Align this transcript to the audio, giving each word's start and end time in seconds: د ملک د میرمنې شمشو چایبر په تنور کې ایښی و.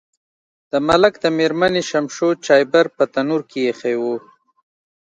د 0.71 0.73
ملک 0.87 1.13
د 1.23 1.25
میرمنې 1.37 1.81
شمشو 1.89 2.29
چایبر 2.45 2.85
په 2.97 3.03
تنور 3.13 3.41
کې 3.49 3.59
ایښی 3.67 3.95
و. 4.01 4.03